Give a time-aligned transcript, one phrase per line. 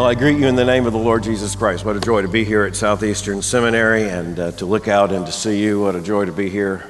[0.00, 1.84] Well, I greet you in the name of the Lord Jesus Christ.
[1.84, 5.26] What a joy to be here at Southeastern Seminary and uh, to look out and
[5.26, 5.82] to see you.
[5.82, 6.86] What a joy to be here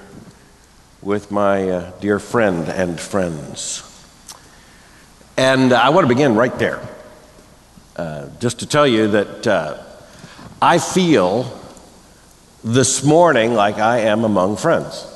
[1.03, 3.83] with my uh, dear friend and friends.
[5.37, 6.81] And uh, I want to begin right there.
[7.97, 9.83] Uh, just to tell you that uh,
[10.63, 11.61] I feel
[12.63, 15.10] this morning like I am among friends.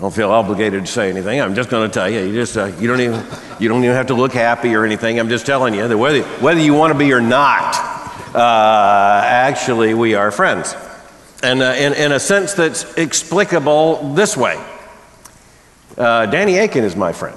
[0.00, 1.42] I don't feel obligated to say anything.
[1.42, 2.20] I'm just going to tell you.
[2.20, 3.22] You just uh, you don't even
[3.58, 5.20] you don't even have to look happy or anything.
[5.20, 7.74] I'm just telling you that whether whether you want to be or not,
[8.34, 10.74] uh, actually we are friends,
[11.42, 14.58] and uh, in in a sense that's explicable this way.
[15.98, 17.36] Uh, Danny Akin is my friend,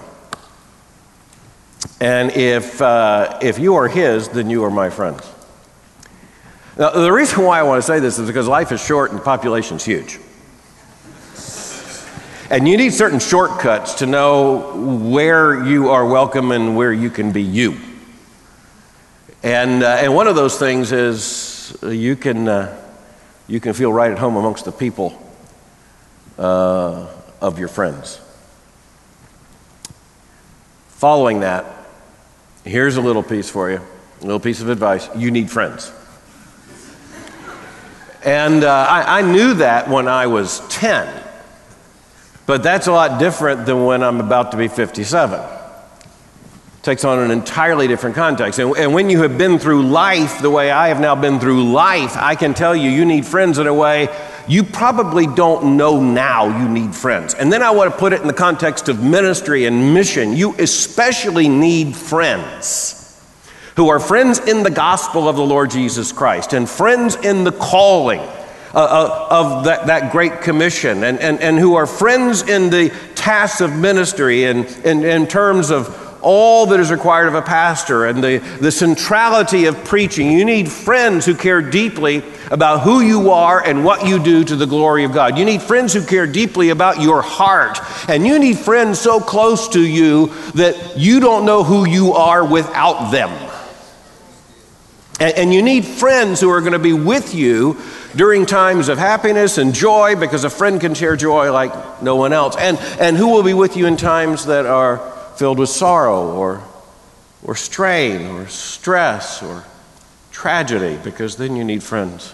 [1.99, 5.29] and if uh, if you are his, then you are my friends.
[6.77, 9.21] Now, the reason why I want to say this is because life is short and
[9.21, 10.17] population's huge.
[12.53, 17.31] And you need certain shortcuts to know where you are welcome and where you can
[17.31, 17.79] be you.
[19.41, 22.79] And, uh, and one of those things is you can, uh,
[23.47, 25.19] you can feel right at home amongst the people
[26.37, 27.07] uh,
[27.41, 28.21] of your friends.
[30.89, 31.65] Following that,
[32.63, 33.81] here's a little piece for you,
[34.21, 35.09] a little piece of advice.
[35.15, 35.91] You need friends.
[38.23, 41.22] And uh, I, I knew that when I was 10.
[42.45, 45.39] But that's a lot different than when I'm about to be 57.
[45.39, 48.59] It takes on an entirely different context.
[48.59, 51.72] And, and, when you have been through life the way I have now been through
[51.72, 54.09] life, I can tell you, you need friends in a way
[54.47, 57.34] you probably don't know now you need friends.
[57.34, 60.34] And then I want to put it in the context of ministry and mission.
[60.34, 63.00] You especially need friends
[63.75, 67.51] who are friends in the gospel of the Lord Jesus Christ and friends in the
[67.51, 68.22] calling
[68.73, 72.89] uh, uh, of that, that great commission and, and, and who are friends in the
[73.13, 78.06] tasks of ministry and in, in terms of all that is required of a pastor
[78.06, 80.31] and the, the centrality of preaching.
[80.31, 84.56] You need friends who care deeply about who you are and what you do to
[84.56, 85.38] the glory of God.
[85.38, 87.79] You need friends who care deeply about your heart.
[88.09, 92.45] And you need friends so close to you that you don't know who you are
[92.45, 93.29] without them.
[95.19, 97.79] And, and you need friends who are going to be with you
[98.16, 102.34] during times of happiness and joy because a friend can share joy like no one
[102.34, 102.56] else.
[102.57, 104.97] And, and who will be with you in times that are
[105.35, 106.63] filled with sorrow or,
[107.44, 109.63] or strain or stress or
[110.31, 112.34] tragedy because then you need friends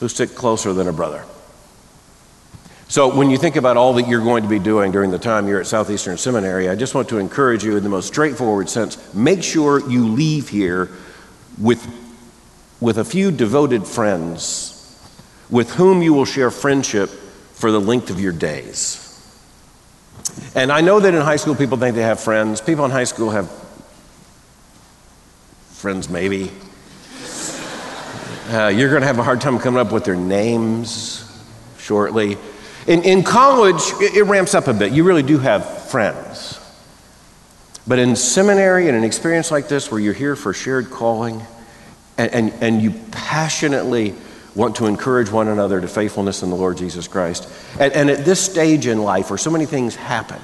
[0.00, 1.24] who stick closer than a brother.
[2.86, 5.48] So, when you think about all that you're going to be doing during the time
[5.48, 9.14] you're at Southeastern Seminary, I just want to encourage you in the most straightforward sense
[9.14, 10.90] make sure you leave here
[11.58, 11.82] with
[12.84, 14.70] with a few devoted friends
[15.48, 19.00] with whom you will share friendship for the length of your days.
[20.54, 22.60] And I know that in high school people think they have friends.
[22.60, 23.50] People in high school have
[25.70, 26.50] friends, maybe.
[28.50, 31.42] Uh, you're going to have a hard time coming up with their names
[31.78, 32.36] shortly.
[32.86, 34.92] In, in college, it, it ramps up a bit.
[34.92, 36.60] You really do have friends.
[37.86, 41.40] But in seminary and an experience like this where you're here for shared calling,
[42.16, 44.14] and, and, and you passionately
[44.54, 47.48] want to encourage one another to faithfulness in the Lord Jesus Christ.
[47.78, 50.40] And, and at this stage in life where so many things happen,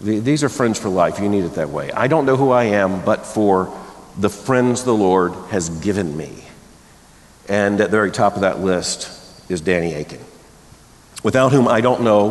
[0.00, 1.18] the, these are friends for life.
[1.18, 1.90] You need it that way.
[1.92, 3.76] I don't know who I am, but for
[4.18, 6.44] the friends the Lord has given me.
[7.48, 10.20] And at the very top of that list is Danny Akin,
[11.24, 12.30] without whom I don't know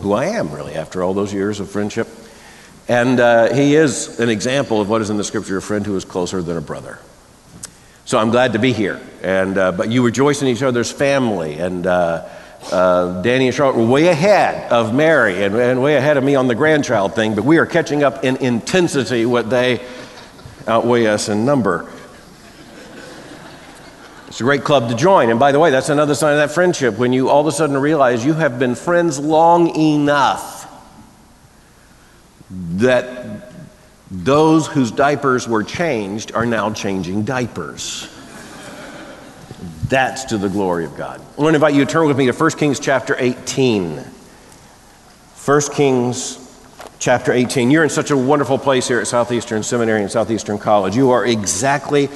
[0.00, 2.08] who I am, really, after all those years of friendship.
[2.88, 5.96] And uh, he is an example of what is in the scripture a friend who
[5.96, 6.98] is closer than a brother.
[8.10, 9.00] So I'm glad to be here.
[9.22, 11.60] And, uh, but you rejoice in each other's family.
[11.60, 12.28] And uh,
[12.72, 16.34] uh, Danny and Charlotte were way ahead of Mary and, and way ahead of me
[16.34, 19.86] on the grandchild thing, but we are catching up in intensity what they
[20.66, 21.88] outweigh us in number.
[24.26, 25.30] It's a great club to join.
[25.30, 27.52] And by the way, that's another sign of that friendship when you all of a
[27.52, 30.68] sudden realize you have been friends long enough
[32.50, 33.59] that
[34.10, 38.08] those whose diapers were changed are now changing diapers.
[39.88, 41.20] That's to the glory of God.
[41.20, 43.98] I want to invite you to turn with me to 1 Kings chapter 18.
[45.44, 46.36] 1 Kings
[46.98, 47.70] chapter 18.
[47.70, 50.96] You're in such a wonderful place here at Southeastern Seminary and Southeastern College.
[50.96, 52.06] You are exactly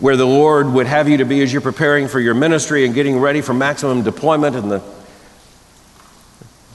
[0.00, 2.94] where the Lord would have you to be as you're preparing for your ministry and
[2.94, 4.82] getting ready for maximum deployment in the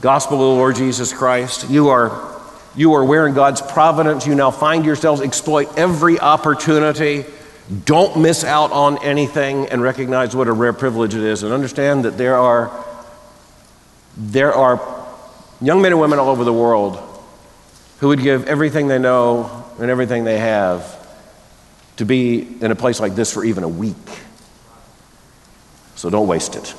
[0.02, 1.70] gospel of the Lord Jesus Christ.
[1.70, 2.33] You are
[2.76, 5.20] you are where in God's providence you now find yourselves.
[5.20, 7.24] Exploit every opportunity.
[7.84, 12.04] Don't miss out on anything and recognize what a rare privilege it is and understand
[12.04, 12.84] that there are
[14.16, 14.80] there are
[15.60, 16.98] young men and women all over the world
[17.98, 21.00] who would give everything they know and everything they have
[21.96, 23.96] to be in a place like this for even a week.
[25.94, 26.74] So don't waste it.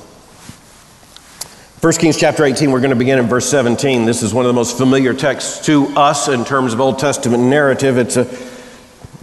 [1.86, 4.06] 1 Kings chapter 18, we're going to begin in verse 17.
[4.06, 7.44] This is one of the most familiar texts to us in terms of Old Testament
[7.44, 7.96] narrative.
[7.96, 8.22] It's a,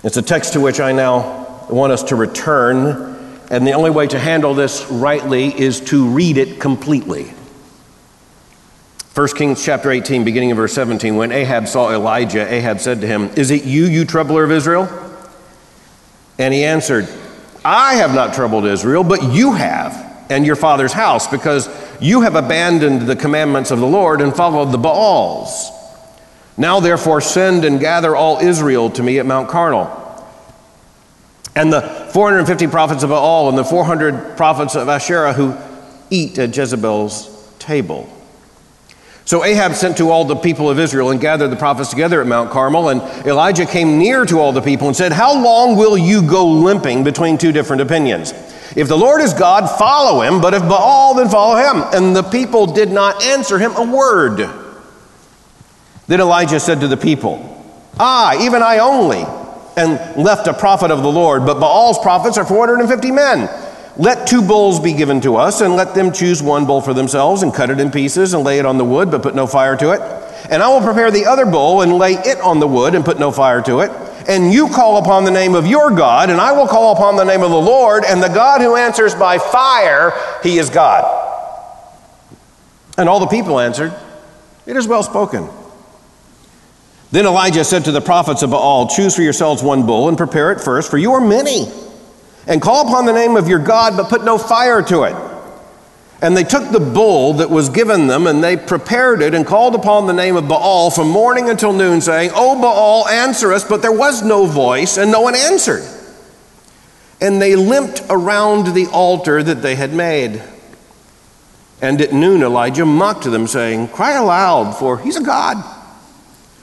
[0.02, 4.08] it's a text to which I now want us to return, and the only way
[4.08, 7.34] to handle this rightly is to read it completely.
[9.14, 11.18] 1 Kings chapter 18, beginning in verse 17.
[11.18, 14.88] When Ahab saw Elijah, Ahab said to him, Is it you, you troubler of Israel?
[16.40, 17.10] And he answered,
[17.66, 21.68] I have not troubled Israel, but you have, and your father's house, because
[22.00, 25.72] you have abandoned the commandments of the Lord and followed the Baals.
[26.58, 30.00] Now, therefore, send and gather all Israel to me at Mount Carmel.
[31.56, 35.56] And the 450 prophets of Baal and the 400 prophets of Asherah who
[36.10, 38.10] eat at Jezebel's table.
[39.26, 42.28] So Ahab sent to all the people of Israel and gathered the prophets together at
[42.28, 42.90] Mount Carmel.
[42.90, 46.46] And Elijah came near to all the people and said, How long will you go
[46.46, 48.34] limping between two different opinions?
[48.76, 51.84] If the Lord is God, follow him, but if Baal, then follow him.
[51.94, 54.50] And the people did not answer him a word.
[56.08, 57.50] Then Elijah said to the people,
[58.00, 59.24] Ah, even I only,
[59.78, 63.50] and left a prophet of the Lord, but Baal's prophets are 450 men.
[63.96, 67.44] Let two bulls be given to us, and let them choose one bull for themselves,
[67.44, 69.78] and cut it in pieces, and lay it on the wood, but put no fire
[69.78, 70.02] to it.
[70.50, 73.20] And I will prepare the other bull, and lay it on the wood, and put
[73.20, 73.92] no fire to it.
[74.28, 77.24] And you call upon the name of your God, and I will call upon the
[77.24, 81.04] name of the Lord, and the God who answers by fire, he is God.
[82.98, 83.94] And all the people answered,
[84.66, 85.50] It is well spoken.
[87.12, 90.52] Then Elijah said to the prophets of Baal, Choose for yourselves one bull, and prepare
[90.52, 91.72] it first, for you are many
[92.48, 95.33] and call upon the name of your God, but put no fire to it.
[96.24, 99.76] And they took the bull that was given them, and they prepared it and called
[99.76, 103.66] upon the name of Baal from morning until noon, saying, O Baal, answer us.
[103.66, 105.84] But there was no voice, and no one answered.
[107.20, 110.42] And they limped around the altar that they had made.
[111.82, 115.58] And at noon, Elijah mocked them, saying, Cry aloud, for he's a God.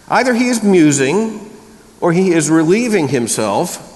[0.09, 1.51] Either he is musing,
[2.01, 3.90] or he is relieving himself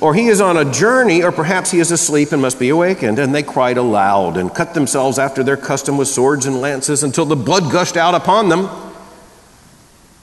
[0.00, 3.18] or he is on a journey, or perhaps he is asleep and must be awakened.
[3.18, 7.24] And they cried aloud and cut themselves after their custom with swords and lances until
[7.24, 8.68] the blood gushed out upon them.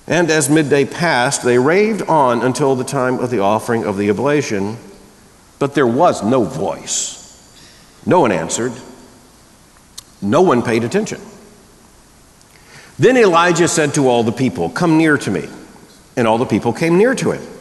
[0.05, 4.09] And as midday passed, they raved on until the time of the offering of the
[4.09, 4.77] oblation.
[5.57, 7.19] But there was no voice.
[8.05, 8.73] No one answered.
[10.21, 11.21] No one paid attention.
[12.99, 15.47] Then Elijah said to all the people, Come near to me.
[16.15, 17.52] And all the people came near to him.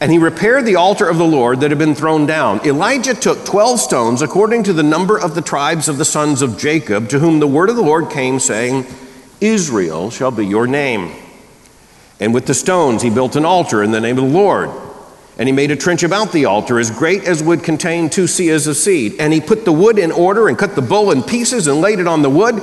[0.00, 2.66] And he repaired the altar of the Lord that had been thrown down.
[2.66, 6.56] Elijah took 12 stones according to the number of the tribes of the sons of
[6.56, 8.86] Jacob, to whom the word of the Lord came, saying,
[9.42, 11.14] Israel shall be your name.
[12.18, 14.70] And with the stones he built an altar in the name of the Lord.
[15.38, 18.66] And he made a trench about the altar as great as would contain two seahs
[18.66, 19.16] of seed.
[19.18, 21.98] And he put the wood in order and cut the bull in pieces and laid
[21.98, 22.62] it on the wood.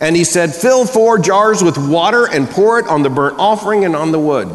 [0.00, 3.84] And he said, Fill four jars with water and pour it on the burnt offering
[3.84, 4.54] and on the wood.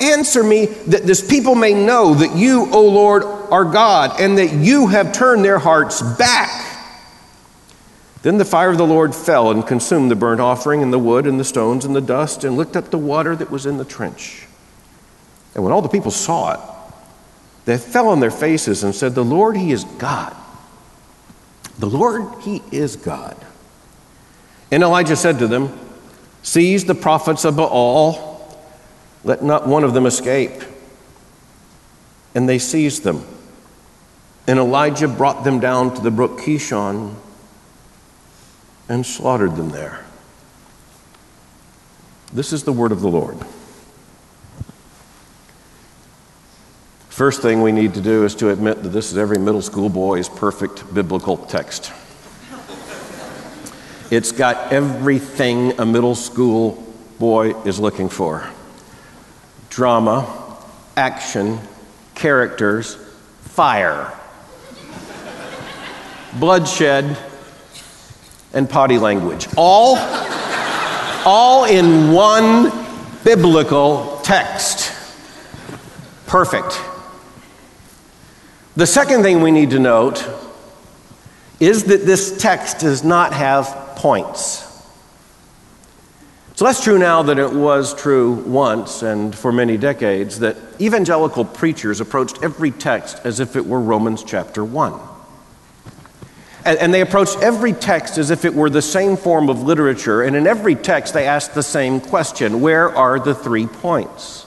[0.00, 4.52] Answer me that this people may know that you, O Lord, are God, and that
[4.52, 6.66] you have turned their hearts back.
[8.22, 11.26] Then the fire of the Lord fell and consumed the burnt offering, and the wood,
[11.26, 13.84] and the stones, and the dust, and licked up the water that was in the
[13.84, 14.46] trench.
[15.54, 16.60] And when all the people saw it,
[17.66, 20.34] they fell on their faces and said, The Lord, He is God.
[21.78, 23.36] The Lord, He is God.
[24.70, 25.78] And Elijah said to them,
[26.42, 28.29] Seize the prophets of Baal
[29.24, 30.62] let not one of them escape.
[32.34, 33.24] And they seized them.
[34.46, 37.14] And Elijah brought them down to the brook Kishon
[38.88, 40.04] and slaughtered them there.
[42.32, 43.38] This is the word of the Lord.
[47.08, 49.88] First thing we need to do is to admit that this is every middle school
[49.88, 51.92] boy's perfect biblical text.
[54.10, 56.82] It's got everything a middle school
[57.18, 58.50] boy is looking for
[59.70, 60.58] drama,
[60.96, 61.58] action,
[62.14, 62.96] characters,
[63.42, 64.12] fire,
[66.38, 67.16] bloodshed,
[68.52, 69.48] and potty language.
[69.56, 69.96] All,
[71.24, 72.70] all in one
[73.24, 74.92] biblical text.
[76.26, 76.80] Perfect.
[78.76, 80.28] The second thing we need to note
[81.58, 84.69] is that this text does not have points.
[86.60, 91.42] So that's true now that it was true once and for many decades that evangelical
[91.42, 94.92] preachers approached every text as if it were Romans chapter 1.
[96.66, 100.20] And, and, they approached every text as if it were the same form of literature,
[100.20, 104.46] and in every text they asked the same question Where are the three points?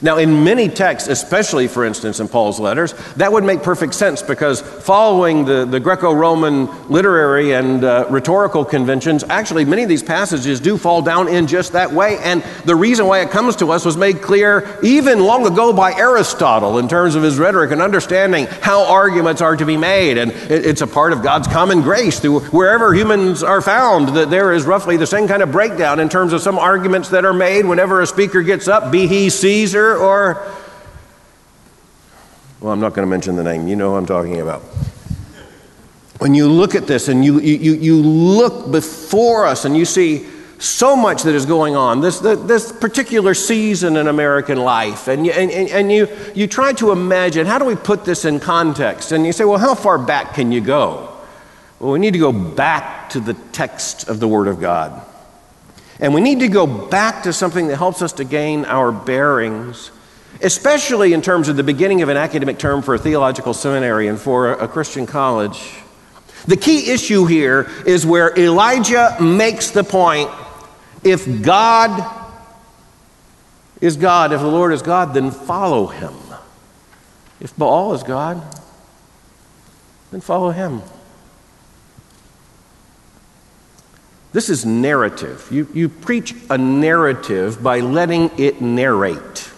[0.00, 4.22] Now, in many texts, especially for instance in Paul's letters, that would make perfect sense
[4.22, 10.02] because following the, the Greco Roman literary and uh, rhetorical conventions, actually many of these
[10.02, 12.18] passages do fall down in just that way.
[12.18, 15.92] And the reason why it comes to us was made clear even long ago by
[15.94, 20.16] Aristotle in terms of his rhetoric and understanding how arguments are to be made.
[20.16, 24.30] And it, it's a part of God's common grace through wherever humans are found that
[24.30, 27.34] there is roughly the same kind of breakdown in terms of some arguments that are
[27.34, 30.34] made whenever a speaker gets up, be he Caesar or,
[32.60, 33.68] well, I'm not going to mention the name.
[33.68, 34.62] You know who I'm talking about.
[36.18, 40.26] When you look at this and you, you, you look before us and you see
[40.58, 45.32] so much that is going on, this, this particular season in American life, and, you,
[45.32, 49.12] and, and you, you try to imagine how do we put this in context?
[49.12, 51.14] And you say, well, how far back can you go?
[51.78, 55.00] Well, we need to go back to the text of the Word of God.
[56.00, 59.90] And we need to go back to something that helps us to gain our bearings,
[60.42, 64.18] especially in terms of the beginning of an academic term for a theological seminary and
[64.18, 65.72] for a Christian college.
[66.46, 70.30] The key issue here is where Elijah makes the point
[71.02, 72.16] if God
[73.80, 76.14] is God, if the Lord is God, then follow him.
[77.40, 78.42] If Baal is God,
[80.10, 80.82] then follow him.
[84.32, 85.48] This is narrative.
[85.50, 89.50] You, you preach a narrative by letting it narrate.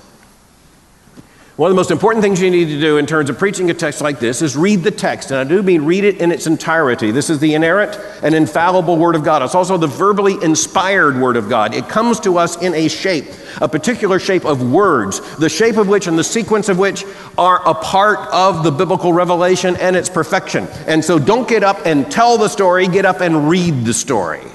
[1.60, 3.74] One of the most important things you need to do in terms of preaching a
[3.74, 5.30] text like this is read the text.
[5.30, 7.10] And I do mean read it in its entirety.
[7.10, 9.42] This is the inerrant and infallible Word of God.
[9.42, 11.74] It's also the verbally inspired Word of God.
[11.74, 13.26] It comes to us in a shape,
[13.60, 17.04] a particular shape of words, the shape of which and the sequence of which
[17.36, 20.66] are a part of the biblical revelation and its perfection.
[20.86, 24.49] And so don't get up and tell the story, get up and read the story.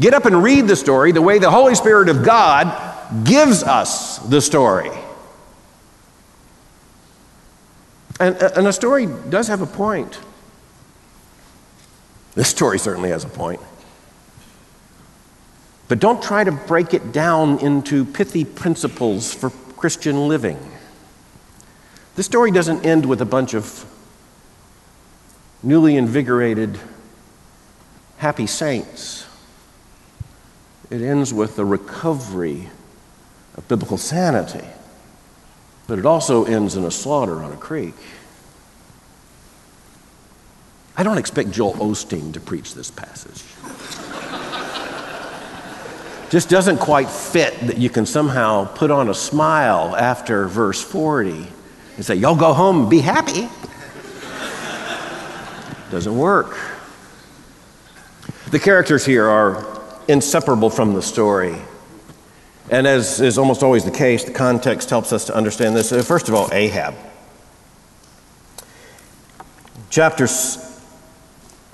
[0.00, 4.18] Get up and read the story the way the Holy Spirit of God gives us
[4.18, 4.90] the story.
[8.20, 10.18] And, and a story does have a point.
[12.34, 13.60] This story certainly has a point.
[15.88, 20.58] But don't try to break it down into pithy principles for Christian living.
[22.14, 23.84] This story doesn't end with a bunch of
[25.62, 26.78] newly invigorated,
[28.18, 29.27] happy saints.
[30.90, 32.70] It ends with the recovery
[33.56, 34.66] of biblical sanity,
[35.86, 37.94] but it also ends in a slaughter on a creek.
[40.96, 43.44] I don't expect Joel Osteen to preach this passage.
[46.30, 51.46] Just doesn't quite fit that you can somehow put on a smile after verse 40
[51.96, 53.48] and say, Y'all go home and be happy.
[55.90, 56.58] Doesn't work.
[58.50, 59.77] The characters here are
[60.08, 61.54] inseparable from the story.
[62.70, 65.92] And as is almost always the case, the context helps us to understand this.
[65.92, 66.94] Uh, first of all, Ahab.
[69.90, 70.64] Chapters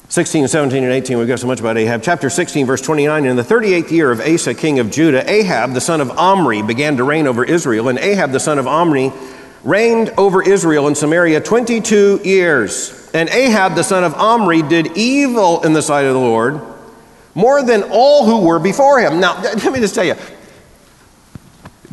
[0.09, 2.03] 16, 17, and 18, we've got so much about Ahab.
[2.03, 5.81] Chapter 16, verse 29 In the 38th year of Asa, king of Judah, Ahab, the
[5.81, 7.89] son of Omri, began to reign over Israel.
[7.89, 9.13] And Ahab, the son of Omri,
[9.65, 13.11] reigned over Israel in Samaria 22 years.
[13.13, 16.74] And Ahab, the son of Omri, did evil in the sight of the Lord
[17.35, 19.21] more than all who were before him.
[19.21, 20.15] Now, let me just tell you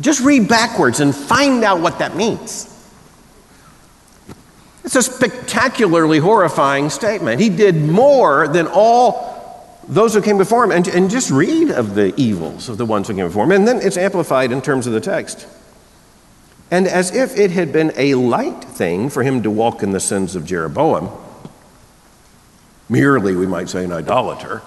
[0.00, 2.68] just read backwards and find out what that means.
[4.84, 7.40] It's a spectacularly horrifying statement.
[7.40, 10.72] He did more than all those who came before him.
[10.72, 13.52] And, and just read of the evils of the ones who came before him.
[13.52, 15.46] And then it's amplified in terms of the text.
[16.70, 20.00] And as if it had been a light thing for him to walk in the
[20.00, 21.10] sins of Jeroboam,
[22.88, 24.62] merely, we might say, an idolater,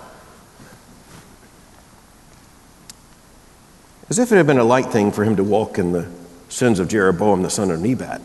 [4.10, 6.08] as if it had been a light thing for him to walk in the
[6.50, 8.22] sins of Jeroboam the son of Nebat.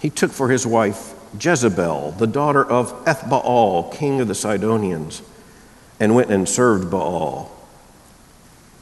[0.00, 5.22] He took for his wife Jezebel, the daughter of Ethbaal, king of the Sidonians,
[5.98, 7.50] and went and served Baal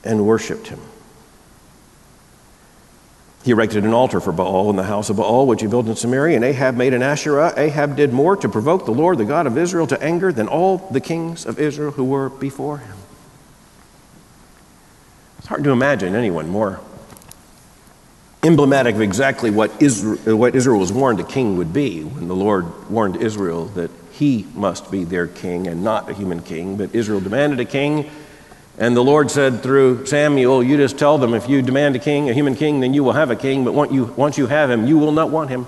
[0.05, 0.81] and worshiped him.
[3.45, 5.97] He erected an altar for Baal in the house of Baal, which he built in
[5.97, 7.53] Samaria, and Ahab made an Asherah.
[7.57, 10.79] Ahab did more to provoke the Lord, the God of Israel, to anger than all
[10.91, 12.97] the kings of Israel who were before him.
[15.45, 16.81] It's hard to imagine anyone more
[18.43, 22.35] emblematic of exactly what Israel, what Israel was warned a king would be when the
[22.35, 26.79] Lord warned Israel that he must be their king and not a human king.
[26.79, 28.09] But Israel demanded a king,
[28.79, 32.31] and the Lord said through Samuel, You just tell them if you demand a king,
[32.31, 34.71] a human king, then you will have a king, but once you, once you have
[34.71, 35.67] him, you will not want him.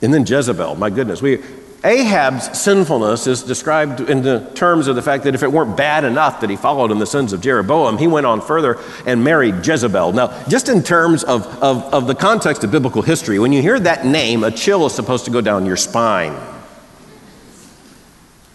[0.00, 1.20] And then Jezebel, my goodness.
[1.20, 1.42] We,
[1.84, 6.04] Ahab's sinfulness is described in the terms of the fact that if it weren't bad
[6.04, 9.66] enough that he followed in the sins of Jeroboam, he went on further and married
[9.66, 10.12] Jezebel.
[10.12, 13.80] Now, just in terms of, of, of the context of biblical history, when you hear
[13.80, 16.38] that name, a chill is supposed to go down your spine.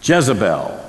[0.01, 0.85] Jezebel.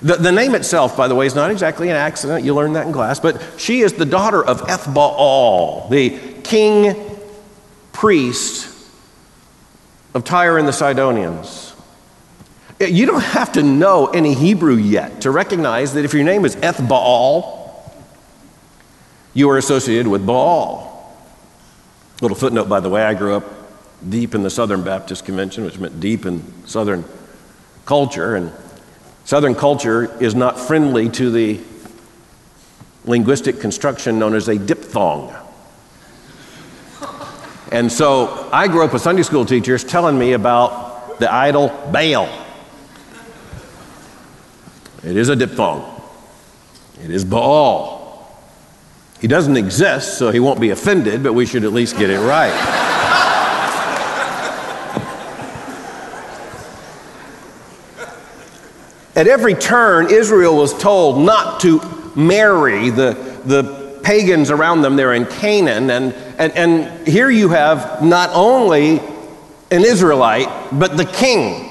[0.00, 2.44] The, the name itself, by the way, is not exactly an accident.
[2.44, 3.20] You learned that in class.
[3.20, 7.18] But she is the daughter of Ethbaal, the king
[7.92, 8.74] priest
[10.14, 11.65] of Tyre and the Sidonians.
[12.78, 16.56] You don't have to know any Hebrew yet to recognize that if your name is
[16.56, 17.56] Eth Baal,
[19.32, 21.16] you are associated with Baal.
[22.20, 23.44] Little footnote, by the way, I grew up
[24.06, 27.04] deep in the Southern Baptist Convention, which meant deep in Southern
[27.86, 28.52] culture, and
[29.24, 31.60] Southern culture is not friendly to the
[33.06, 35.34] linguistic construction known as a diphthong.
[37.72, 42.45] And so I grew up with Sunday school teachers telling me about the idol Baal.
[45.06, 46.02] It is a diphthong.
[47.04, 48.28] It is Baal.
[49.20, 52.18] He doesn't exist, so he won't be offended, but we should at least get it
[52.18, 52.52] right.
[59.14, 61.80] At every turn, Israel was told not to
[62.16, 63.12] marry the,
[63.44, 65.88] the pagans around them there in Canaan.
[65.88, 68.98] And, and, and here you have not only
[69.70, 71.65] an Israelite, but the king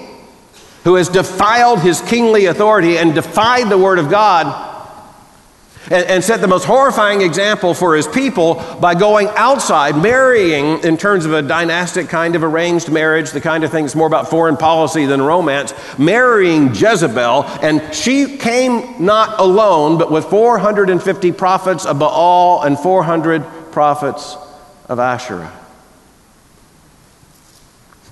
[0.86, 4.72] who has defiled his kingly authority and defied the word of God
[5.92, 10.98] and, and, set the most horrifying example for his people by going outside, marrying in
[10.98, 14.30] terms of a dynastic kind of arranged marriage, the kind of thing that's more about
[14.30, 17.44] foreign policy than romance, marrying Jezebel.
[17.62, 24.38] And she came not alone, but with 450 prophets of Baal and 400 prophets
[24.90, 25.65] of Asherah.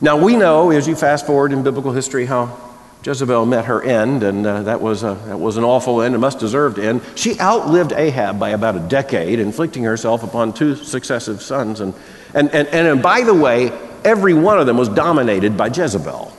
[0.03, 2.59] Now, we know, as you fast forward in biblical history, how
[3.05, 6.17] Jezebel met her end, and uh, that, was a, that was an awful end, a
[6.17, 7.01] must deserved end.
[7.15, 11.79] She outlived Ahab by about a decade, inflicting herself upon two successive sons.
[11.79, 11.93] And,
[12.33, 13.71] and, and, and by the way,
[14.03, 16.33] every one of them was dominated by Jezebel.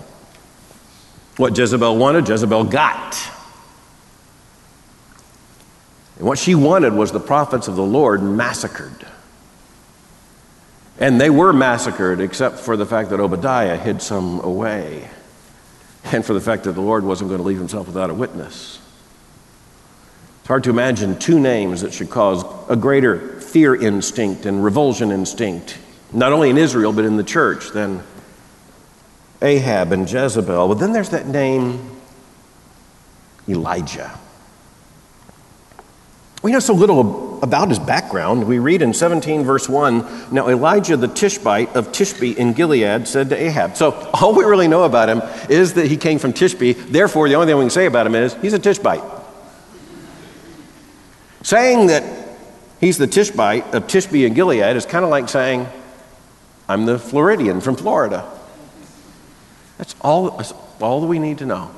[1.38, 3.16] What Jezebel wanted, Jezebel got.
[6.18, 9.06] And what she wanted was the prophets of the Lord massacred.
[10.98, 15.08] And they were massacred, except for the fact that Obadiah hid some away,
[16.04, 18.80] and for the fact that the Lord wasn't going to leave himself without a witness.
[20.40, 25.10] It's hard to imagine two names that should cause a greater fear instinct and revulsion
[25.10, 25.78] instinct,
[26.12, 28.02] not only in Israel, but in the church, than
[29.40, 30.68] Ahab and Jezebel.
[30.68, 31.98] But then there's that name,
[33.48, 34.18] Elijah.
[36.42, 38.48] We know so little about his background.
[38.48, 43.28] We read in 17, verse 1 Now Elijah the Tishbite of Tishbe in Gilead said
[43.28, 43.76] to Ahab.
[43.76, 46.74] So all we really know about him is that he came from Tishbe.
[46.88, 49.04] Therefore, the only thing we can say about him is he's a Tishbite.
[51.42, 52.02] Saying that
[52.80, 55.68] he's the Tishbite of Tishbe in Gilead is kind of like saying,
[56.66, 58.26] I'm the Floridian from Florida.
[59.76, 61.70] That's all, that's all that we need to know.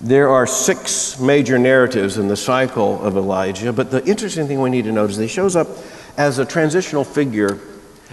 [0.00, 4.68] There are six major narratives in the cycle of Elijah, but the interesting thing we
[4.68, 5.68] need to note is he shows up
[6.18, 7.58] as a transitional figure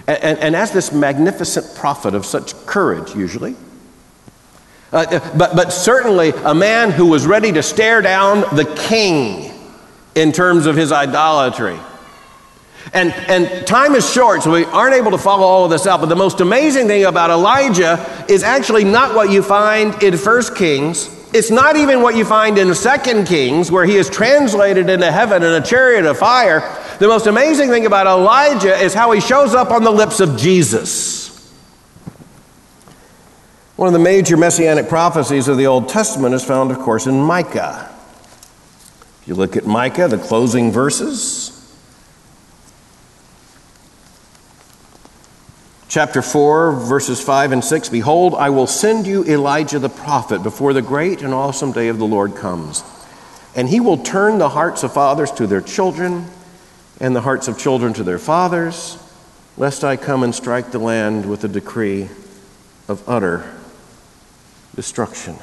[0.06, 3.54] and, and, and as this magnificent prophet of such courage, usually.
[4.92, 9.52] Uh, but, but certainly a man who was ready to stare down the king
[10.14, 11.78] in terms of his idolatry.
[12.92, 16.00] And, and time is short, so we aren't able to follow all of this out.
[16.00, 20.54] But the most amazing thing about Elijah is actually not what you find in First
[20.54, 25.10] Kings it's not even what you find in Second Kings, where he is translated into
[25.10, 26.60] heaven in a chariot of fire.
[27.00, 30.36] The most amazing thing about Elijah is how he shows up on the lips of
[30.36, 31.24] Jesus.
[33.74, 37.20] One of the major messianic prophecies of the Old Testament is found, of course, in
[37.20, 37.92] Micah.
[39.22, 41.53] If you look at Micah, the closing verses.
[45.94, 50.72] Chapter 4, verses 5 and 6 Behold, I will send you Elijah the prophet before
[50.72, 52.82] the great and awesome day of the Lord comes.
[53.54, 56.26] And he will turn the hearts of fathers to their children,
[56.98, 58.98] and the hearts of children to their fathers,
[59.56, 62.08] lest I come and strike the land with a decree
[62.88, 63.54] of utter
[64.74, 65.36] destruction.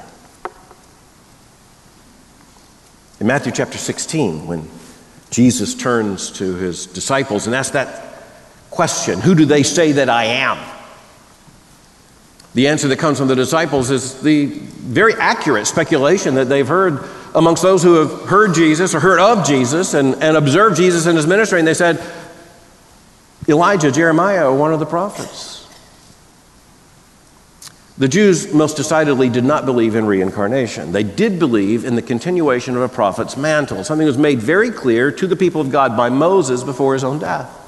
[3.21, 4.69] In Matthew chapter 16, when
[5.29, 8.10] Jesus turns to his disciples and asks that
[8.71, 10.57] question Who do they say that I am?
[12.53, 17.07] The answer that comes from the disciples is the very accurate speculation that they've heard
[17.33, 21.15] amongst those who have heard Jesus or heard of Jesus and, and observed Jesus in
[21.15, 21.59] his ministry.
[21.59, 22.03] And they said,
[23.47, 25.59] Elijah, Jeremiah, or one of the prophets.
[27.97, 30.91] The Jews most decidedly did not believe in reincarnation.
[30.91, 34.71] They did believe in the continuation of a prophet's mantle, something that was made very
[34.71, 37.60] clear to the people of God by Moses before his own death.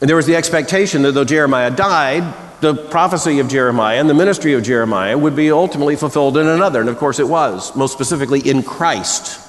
[0.00, 4.14] And there was the expectation that though Jeremiah died, the prophecy of Jeremiah and the
[4.14, 6.80] ministry of Jeremiah would be ultimately fulfilled in another.
[6.80, 9.40] And of course it was, most specifically in Christ,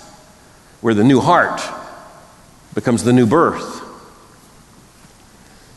[0.81, 1.61] where the new heart
[2.73, 3.83] becomes the new birth.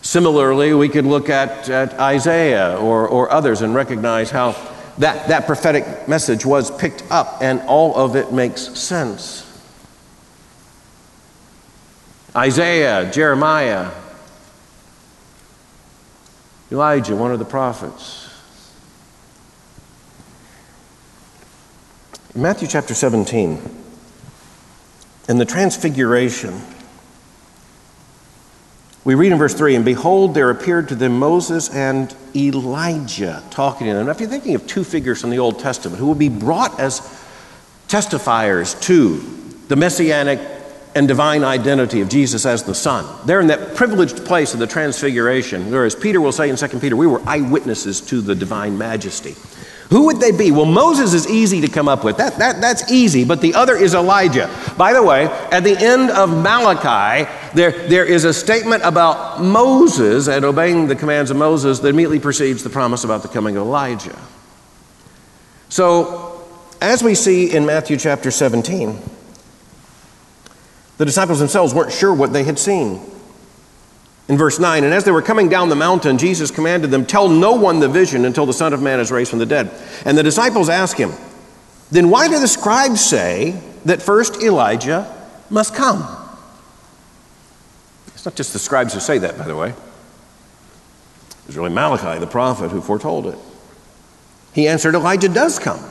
[0.02, 4.52] Similarly, we could look at, at Isaiah or, or others and recognize how
[4.98, 9.46] that, that prophetic message was picked up and all of it makes sense.
[12.34, 13.90] Isaiah, Jeremiah,
[16.72, 18.28] Elijah, one of the prophets.
[22.34, 23.60] In Matthew chapter 17,
[25.28, 26.60] in the Transfiguration,
[29.02, 33.88] we read in verse 3 And behold, there appeared to them Moses and Elijah talking
[33.88, 34.06] to them.
[34.06, 36.78] Now, if you're thinking of two figures from the Old Testament who will be brought
[36.78, 37.00] as
[37.88, 39.18] testifiers to
[39.66, 40.59] the messianic
[40.94, 43.06] and divine identity of Jesus as the Son.
[43.26, 46.96] They're in that privileged place of the transfiguration, whereas Peter will say in 2 Peter,
[46.96, 49.34] we were eyewitnesses to the divine majesty.
[49.90, 50.52] Who would they be?
[50.52, 52.16] Well, Moses is easy to come up with.
[52.16, 54.48] That, that, that's easy, but the other is Elijah.
[54.78, 60.28] By the way, at the end of Malachi, there, there is a statement about Moses
[60.28, 63.66] and obeying the commands of Moses that immediately precedes the promise about the coming of
[63.66, 64.16] Elijah.
[65.70, 66.48] So,
[66.80, 68.96] as we see in Matthew chapter 17,
[71.00, 73.00] the disciples themselves weren't sure what they had seen.
[74.28, 77.26] In verse 9, and as they were coming down the mountain, Jesus commanded them, Tell
[77.26, 79.70] no one the vision until the Son of Man is raised from the dead.
[80.04, 81.12] And the disciples asked him,
[81.90, 85.10] Then why do the scribes say that first Elijah
[85.48, 86.04] must come?
[88.08, 89.70] It's not just the scribes who say that, by the way.
[89.70, 93.38] It was really Malachi, the prophet, who foretold it.
[94.52, 95.82] He answered, Elijah does come,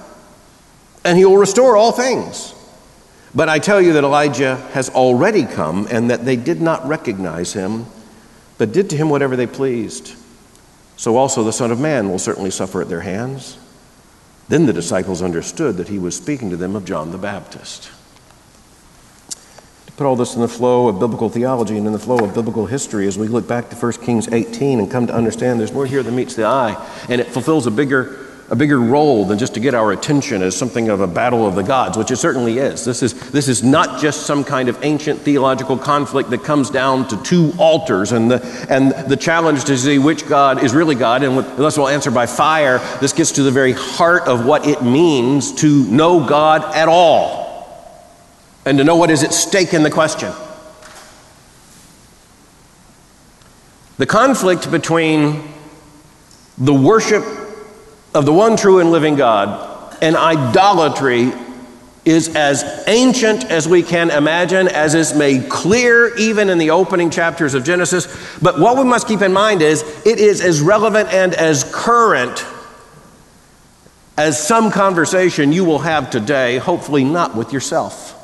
[1.04, 2.54] and he will restore all things.
[3.34, 7.54] But I tell you that Elijah has already come and that they did not recognize
[7.54, 7.86] him,
[8.58, 10.16] but did to him whatever they pleased.
[10.98, 13.58] So also the Son of Man will certainly suffer at their hands.
[14.50, 17.92] Then the disciples understood that he was speaking to them of John the Baptist.
[19.86, 22.34] To put all this in the flow of biblical theology and in the flow of
[22.34, 25.72] biblical history, as we look back to 1 Kings 18 and come to understand there's
[25.72, 26.76] more here than meets the eye,
[27.10, 30.56] and it fulfills a bigger a bigger role than just to get our attention as
[30.56, 32.84] something of a battle of the gods, which it certainly is.
[32.84, 37.08] This is, this is not just some kind of ancient theological conflict that comes down
[37.10, 41.22] to two altars and the, and the challenge to see which God is really God,
[41.22, 44.82] and unless we'll answer by fire, this gets to the very heart of what it
[44.82, 47.48] means to know God at all
[48.66, 50.34] and to know what is at stake in the question.
[53.98, 55.54] The conflict between
[56.58, 57.24] the worship
[58.14, 61.32] of the one true and living God, and idolatry
[62.06, 67.10] is as ancient as we can imagine, as is made clear even in the opening
[67.10, 68.08] chapters of Genesis.
[68.42, 72.46] But what we must keep in mind is it is as relevant and as current
[74.18, 78.16] as some conversation you will have today, hopefully not with yourself.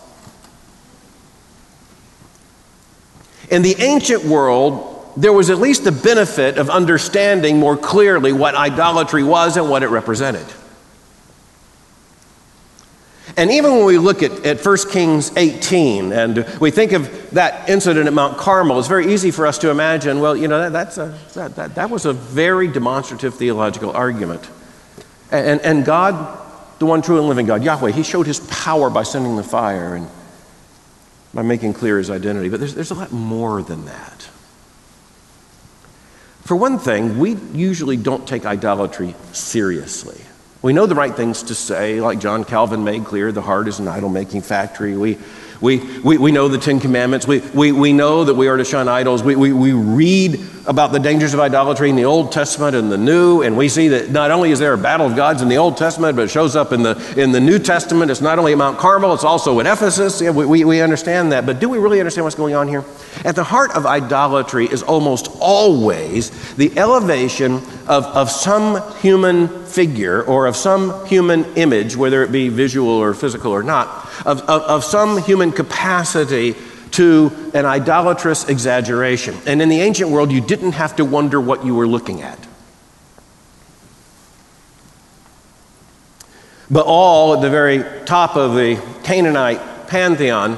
[3.50, 8.56] In the ancient world, there was at least the benefit of understanding more clearly what
[8.56, 10.46] idolatry was and what it represented.
[13.38, 17.70] And even when we look at, at 1 Kings 18 and we think of that
[17.70, 20.72] incident at Mount Carmel, it's very easy for us to imagine, well, you know, that,
[20.72, 24.48] that's a, that, that, that was a very demonstrative theological argument.
[25.32, 26.40] And, and God,
[26.80, 29.96] the one true and living God, Yahweh, He showed His power by sending the fire
[29.96, 30.08] and
[31.34, 32.48] by making clear His identity.
[32.48, 34.30] But there's, there's a lot more than that.
[36.46, 40.22] For one thing, we usually don't take idolatry seriously.
[40.62, 43.80] We know the right things to say, like John Calvin made clear the heart is
[43.80, 44.96] an idol making factory.
[44.96, 45.18] We,
[45.62, 47.28] we, we, we know the Ten Commandments.
[47.28, 49.24] We, we, we know that we are to shun idols.
[49.24, 52.98] We, we, we read about the dangers of idolatry in the Old Testament and the
[52.98, 55.58] New, and we see that not only is there a battle of gods in the
[55.58, 58.10] Old Testament, but it shows up in the, in the New Testament.
[58.10, 60.22] It's not only at Mount Carmel, it's also at Ephesus.
[60.22, 61.46] Yeah, we, we, we understand that.
[61.46, 62.84] But do we really understand what's going on here?
[63.24, 70.24] At the heart of idolatry is almost always the elevation of, of some human figure
[70.24, 74.62] or of some human image, whether it be visual or physical or not, of, of,
[74.62, 76.56] of some human capacity
[76.92, 79.36] to an idolatrous exaggeration.
[79.46, 82.40] And in the ancient world, you didn't have to wonder what you were looking at.
[86.70, 90.58] Baal, at the very top of the Canaanite pantheon,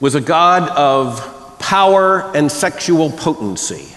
[0.00, 3.95] was a god of power and sexual potency.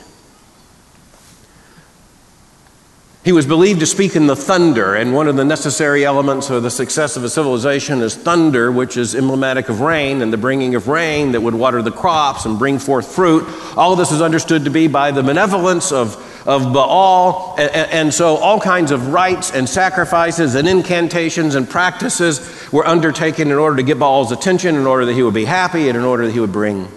[3.29, 6.63] He was believed to speak in the thunder, and one of the necessary elements of
[6.63, 10.73] the success of a civilization is thunder, which is emblematic of rain and the bringing
[10.73, 13.47] of rain that would water the crops and bring forth fruit.
[13.77, 16.15] All of this is understood to be by the benevolence of,
[16.47, 22.67] of Baal, and, and so all kinds of rites and sacrifices and incantations and practices
[22.71, 25.87] were undertaken in order to get Baal's attention, in order that he would be happy,
[25.87, 26.87] and in order that he would bring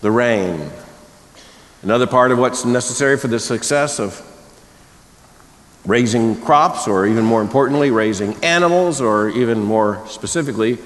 [0.00, 0.70] the rain.
[1.82, 4.26] Another part of what's necessary for the success of
[5.86, 10.78] raising crops, or even more importantly, raising animals, or even more specifically,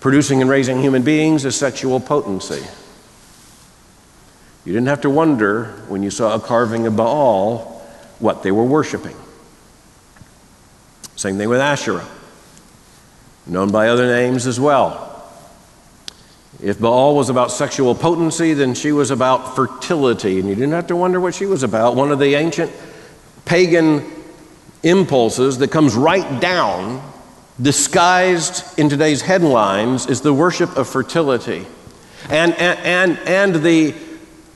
[0.00, 2.62] producing and raising human beings is sexual potency.
[4.64, 7.82] You didn't have to wonder when you saw a carving of Baal
[8.18, 9.16] what they were worshiping.
[11.16, 12.06] Same thing with Asherah,
[13.46, 15.08] known by other names as well.
[16.60, 20.88] If Baal was about sexual potency, then she was about fertility, and you didn't have
[20.88, 21.96] to wonder what she was about.
[21.96, 22.72] One of the ancient
[23.44, 24.04] pagan
[24.82, 27.02] impulses that comes right down,
[27.60, 31.66] disguised in today's headlines, is the worship of fertility
[32.30, 33.94] and, and, and, and the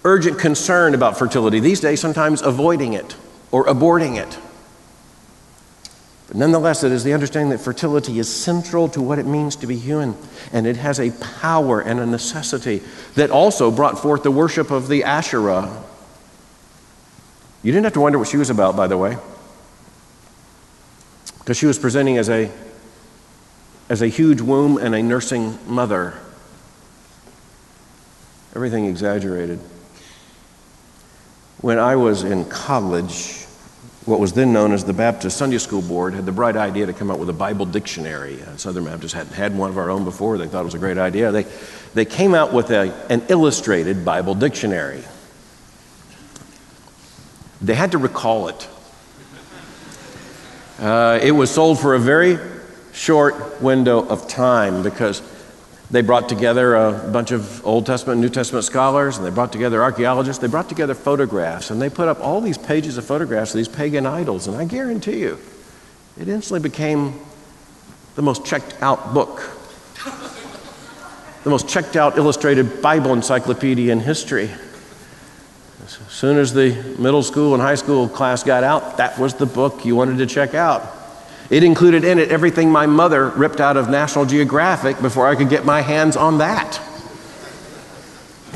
[0.05, 1.61] urgent concern about fertility.
[1.61, 3.17] These days, sometimes avoiding it
[3.51, 4.39] or aborting it.
[6.29, 9.67] But nonetheless, it is the understanding that fertility is central to what it means to
[9.67, 10.17] be human,
[10.53, 12.83] and it has a power and a necessity
[13.15, 15.85] that also brought forth the worship of the Asherah
[17.67, 19.19] you didn't have to wonder what she was about, by the way,
[21.41, 22.49] because she was presenting as a,
[23.89, 26.15] as a huge womb and a nursing mother.
[28.55, 29.59] Everything exaggerated.
[31.61, 33.43] When I was in college,
[34.05, 36.93] what was then known as the Baptist Sunday School Board had the bright idea to
[36.93, 38.41] come up with a Bible dictionary.
[38.43, 40.39] Uh, Southern Baptists hadn't had one of our own before.
[40.39, 41.33] They thought it was a great idea.
[41.33, 41.47] They,
[41.95, 45.03] they came out with a, an illustrated Bible dictionary.
[47.61, 48.69] They had to recall it.
[50.79, 52.39] Uh, it was sold for a very
[52.93, 55.23] short window of time because
[55.91, 59.53] they brought together a bunch of Old Testament, and New Testament scholars, and they brought
[59.53, 60.41] together archaeologists.
[60.41, 63.69] They brought together photographs, and they put up all these pages of photographs of these
[63.69, 64.49] pagan idols.
[64.49, 65.39] And I guarantee you,
[66.19, 67.21] it instantly became
[68.17, 69.43] the most checked out book,
[71.45, 74.51] the most checked out illustrated Bible encyclopedia in history.
[76.17, 79.85] Soon as the middle school and high school class got out, that was the book
[79.85, 80.83] you wanted to check out.
[81.51, 85.51] It included in it everything my mother ripped out of National Geographic before I could
[85.51, 86.81] get my hands on that.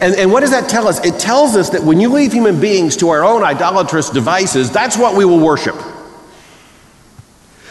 [0.00, 1.04] And, and what does that tell us?
[1.04, 4.96] It tells us that when you leave human beings to our own idolatrous devices, that's
[4.96, 5.76] what we will worship.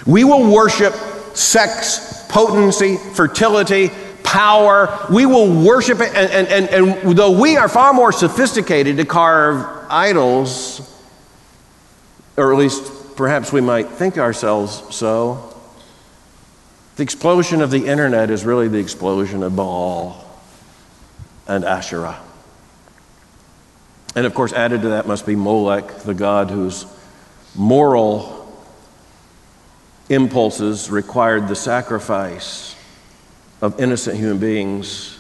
[0.06, 0.94] We will worship
[1.34, 3.90] sex, potency, fertility,
[4.22, 5.08] power.
[5.10, 6.14] We will worship it.
[6.14, 10.82] And, and, and, and though we are far more sophisticated to carve idols,
[12.38, 15.56] or at least perhaps we might think ourselves so,
[16.96, 20.26] the explosion of the internet is really the explosion of Baal
[21.48, 22.20] and Asherah.
[24.16, 26.86] And of course, added to that must be Molech, the god whose
[27.56, 28.40] moral
[30.10, 32.76] impulses required the sacrifice
[33.62, 35.19] of innocent human beings.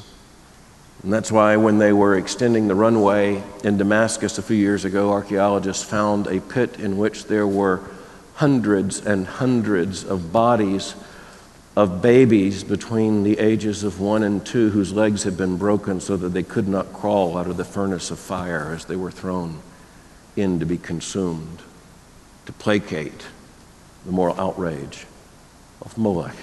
[1.04, 5.12] And that's why, when they were extending the runway in Damascus a few years ago,
[5.12, 7.82] archaeologists found a pit in which there were
[8.36, 10.96] hundreds and hundreds of bodies
[11.78, 16.18] of babies between the ages of one and two whose legs had been broken so
[16.18, 19.62] that they could not crawl out of the furnace of fire as they were thrown
[20.36, 21.60] in to be consumed,
[22.46, 23.26] to placate
[24.06, 25.06] the moral outrage
[25.82, 26.36] of Molech.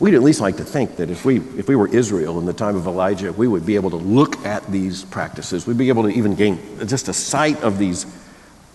[0.00, 2.54] We'd at least like to think that if we, if we were Israel in the
[2.54, 5.66] time of Elijah, we would be able to look at these practices.
[5.66, 8.06] We'd be able to even gain just a sight of these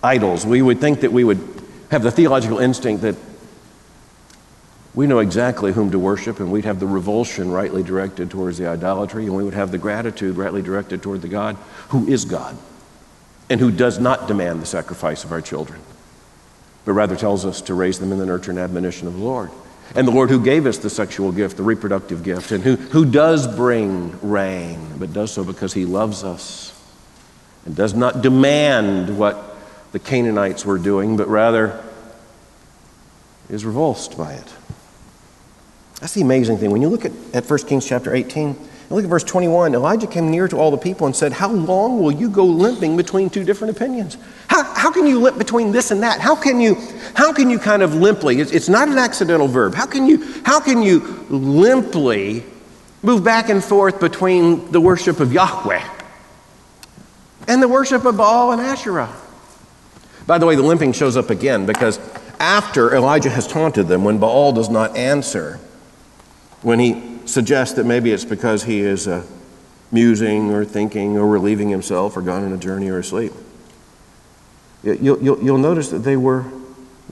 [0.06, 1.40] idols, we would think that we would
[1.90, 3.16] have the theological instinct that
[4.94, 8.68] we know exactly whom to worship, and we'd have the revulsion rightly directed towards the
[8.68, 11.56] idolatry, and we would have the gratitude rightly directed toward the God
[11.90, 12.56] who is God
[13.50, 15.82] and who does not demand the sacrifice of our children,
[16.86, 19.50] but rather tells us to raise them in the nurture and admonition of the Lord.
[19.94, 23.06] And the Lord who gave us the sexual gift, the reproductive gift, and who, who
[23.06, 26.74] does bring rain, but does so because he loves us
[27.66, 29.58] and does not demand what
[29.92, 31.84] the Canaanites were doing, but rather
[33.50, 34.54] is revulsed by it.
[36.02, 36.72] That's the amazing thing.
[36.72, 40.06] When you look at, at 1 Kings chapter 18, and look at verse 21, Elijah
[40.06, 43.30] came near to all the people and said, How long will you go limping between
[43.30, 44.18] two different opinions?
[44.48, 46.20] How, how can you limp between this and that?
[46.20, 46.76] How can you,
[47.16, 50.24] how can you kind of limply, it's, it's not an accidental verb, how can, you,
[50.44, 52.44] how can you limply
[53.02, 55.84] move back and forth between the worship of Yahweh
[57.48, 59.14] and the worship of Baal and Asherah?
[60.28, 62.00] By the way, the limping shows up again because
[62.40, 65.60] after Elijah has taunted them, when Baal does not answer,
[66.62, 69.26] when he suggests that maybe it's because he is uh,
[69.92, 73.34] musing or thinking or relieving himself or gone on a journey or asleep.
[74.84, 76.46] You'll, you'll, you'll notice that they were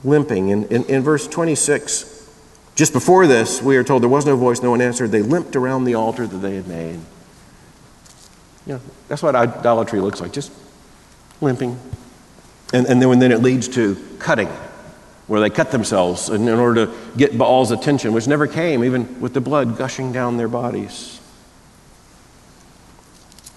[0.04, 0.48] limping.
[0.48, 2.30] In, in, in verse 26,
[2.76, 5.10] just before this, we are told there was no voice, no one answered.
[5.10, 7.00] They limped around the altar that they had made.
[8.66, 10.52] You know, that's what idolatry looks like, just
[11.40, 11.78] limping.
[12.72, 14.48] And, and then, then it leads to cutting
[15.26, 19.20] where they cut themselves in, in order to get Baal's attention, which never came, even
[19.20, 21.20] with the blood gushing down their bodies.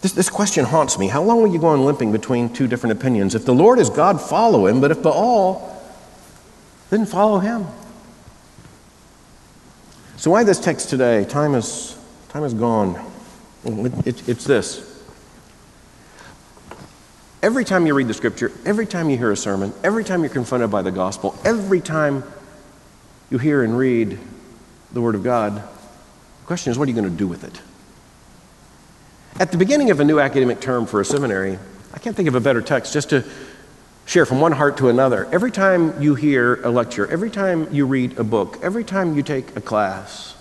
[0.02, 1.08] This, this question haunts me.
[1.08, 3.36] How long will you go on limping between two different opinions?
[3.36, 5.84] If the Lord is God, follow him, but if Baal,
[6.90, 7.66] then follow him.
[10.16, 11.26] So, why this text today?
[11.26, 11.98] Time is,
[12.30, 12.96] time is gone.
[13.66, 14.87] It, it, it's this
[17.44, 20.30] Every time you read the scripture, every time you hear a sermon, every time you're
[20.30, 22.24] confronted by the gospel, every time
[23.30, 24.18] you hear and read
[24.92, 27.62] the Word of God, the question is, what are you going to do with it?
[29.40, 31.60] At the beginning of a new academic term for a seminary,
[31.94, 33.24] I can't think of a better text just to
[34.08, 35.28] share from one heart to another.
[35.32, 39.22] Every time you hear a lecture, every time you read a book, every time you
[39.22, 40.36] take a class,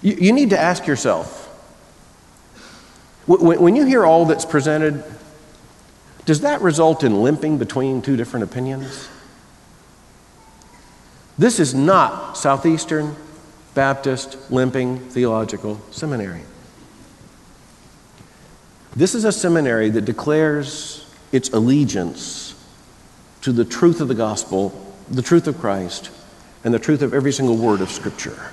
[0.00, 1.45] you, you need to ask yourself
[3.26, 5.02] when you hear all that's presented,
[6.24, 9.08] does that result in limping between two different opinions?
[11.38, 13.14] This is not Southeastern
[13.74, 16.42] Baptist Limping Theological Seminary.
[18.94, 22.54] This is a seminary that declares its allegiance
[23.42, 24.72] to the truth of the gospel,
[25.10, 26.10] the truth of Christ,
[26.64, 28.52] and the truth of every single word of Scripture.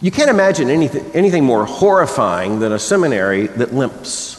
[0.00, 4.38] You can't imagine anything, anything more horrifying than a seminary that limps.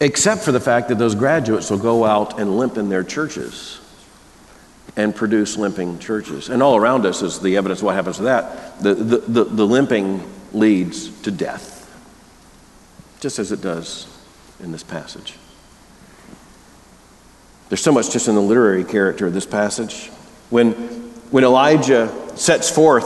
[0.00, 3.80] Except for the fact that those graduates will go out and limp in their churches
[4.96, 6.48] and produce limping churches.
[6.48, 8.80] And all around us is the evidence of what happens to that.
[8.82, 11.88] The, the, the, the limping leads to death,
[13.20, 14.08] just as it does
[14.60, 15.34] in this passage.
[17.68, 20.08] There's so much just in the literary character of this passage.
[20.50, 21.03] When
[21.34, 23.04] when Elijah sets forth,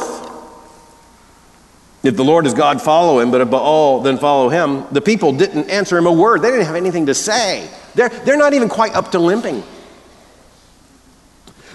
[2.02, 5.32] if the Lord is God, follow him, but if Baal, then follow him, the people
[5.32, 6.42] didn't answer him a word.
[6.42, 7.70] They didn't have anything to say.
[7.94, 9.62] They're, they're not even quite up to limping.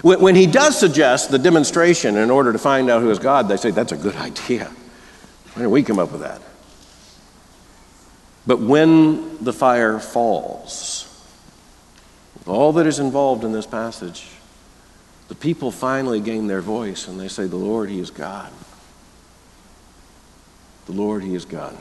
[0.02, 3.48] When, when he does suggest the demonstration in order to find out who is God,
[3.48, 4.66] they say, that's a good idea.
[5.54, 6.40] Why did we come up with that?
[8.46, 11.10] But when the fire falls,
[12.46, 14.28] all that is involved in this passage,
[15.28, 18.52] the people finally gain their voice and they say, The Lord, He is God.
[20.86, 21.76] The Lord, He is God.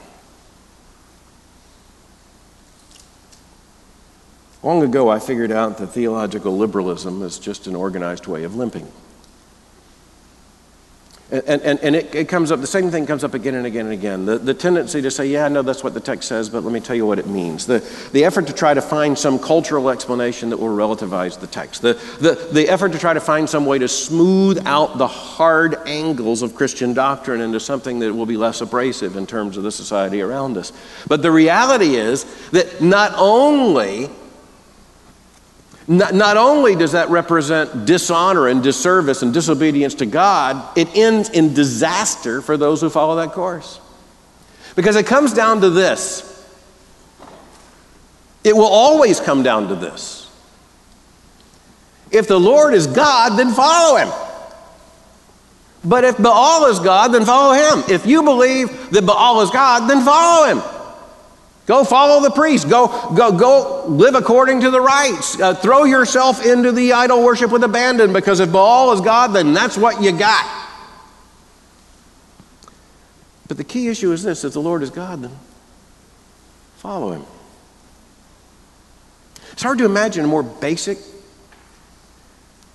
[4.64, 8.90] Long ago, I figured out that theological liberalism is just an organized way of limping.
[11.34, 13.86] And, and, and it, it, comes up, the same thing comes up again and again
[13.88, 14.24] and again.
[14.24, 16.72] The, the tendency to say, yeah, I know that's what the text says, but let
[16.72, 17.66] me tell you what it means.
[17.66, 17.80] The,
[18.12, 21.82] the effort to try to find some cultural explanation that will relativize the text.
[21.82, 25.76] The, the, the effort to try to find some way to smooth out the hard
[25.88, 29.72] angles of Christian doctrine into something that will be less abrasive in terms of the
[29.72, 30.72] society around us.
[31.08, 34.08] But the reality is that not only
[35.88, 41.30] not, not, only does that represent dishonor and disservice and disobedience to God, it ends
[41.30, 43.80] in disaster for those who follow that course.
[44.76, 46.34] Because it comes down to this
[48.44, 50.30] it will always come down to this.
[52.12, 54.10] If the Lord is God, then follow him.
[55.86, 57.84] But if Baal is God, then follow him.
[57.90, 60.62] If you believe that Baal is God, then follow him.
[61.66, 62.70] Go follow the priest.
[62.70, 65.40] Go, go, go live according to the rites.
[65.40, 69.54] Uh, throw yourself into the idol worship with abandon because if Baal is God, then
[69.54, 70.46] that's what you got.
[73.48, 75.32] But the key issue is this if the Lord is God, then
[76.78, 77.26] follow him.
[79.54, 80.98] It's hard to imagine a more basic,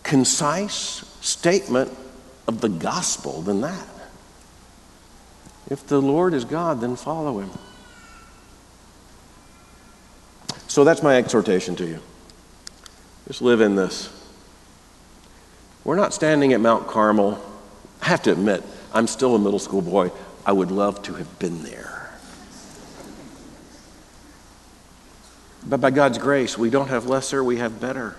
[0.02, 1.90] concise statement
[2.46, 3.86] of the gospel than that.
[5.68, 7.50] If the Lord is God, then follow him.
[10.68, 12.00] So that's my exhortation to you.
[13.26, 14.14] Just live in this.
[15.82, 17.42] We're not standing at Mount Carmel.
[18.02, 18.62] I have to admit,
[18.92, 20.12] I'm still a middle school boy.
[20.44, 22.10] I would love to have been there.
[25.66, 28.16] But by God's grace, we don't have lesser, we have better.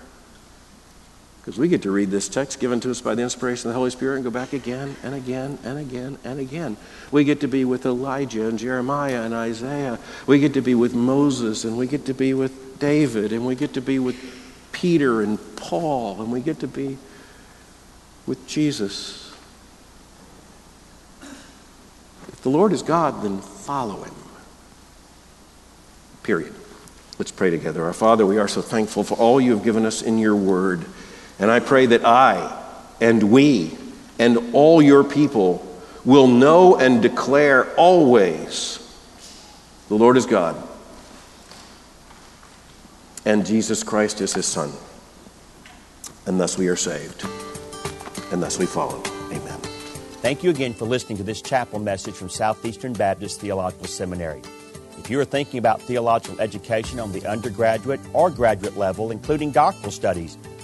[1.40, 3.78] Because we get to read this text given to us by the inspiration of the
[3.78, 6.76] Holy Spirit and go back again and again and again and again.
[7.10, 9.98] We get to be with Elijah and Jeremiah and Isaiah.
[10.26, 13.54] We get to be with Moses and we get to be with David and we
[13.54, 14.16] get to be with
[14.72, 16.98] Peter and Paul and we get to be
[18.26, 19.34] with Jesus.
[22.28, 24.14] If the Lord is God, then follow him.
[26.22, 26.54] Period.
[27.18, 27.84] Let's pray together.
[27.84, 30.84] Our Father, we are so thankful for all you have given us in your word.
[31.40, 32.56] And I pray that I
[33.00, 33.76] and we
[34.18, 35.66] and all your people
[36.04, 38.76] will know and declare always
[39.88, 40.68] the Lord is God
[43.24, 44.72] and Jesus Christ is his Son.
[46.26, 47.24] And thus we are saved.
[48.32, 49.02] And thus we follow.
[49.32, 49.58] Amen.
[50.20, 54.42] Thank you again for listening to this chapel message from Southeastern Baptist Theological Seminary.
[54.98, 59.90] If you are thinking about theological education on the undergraduate or graduate level, including doctoral
[59.90, 60.36] studies,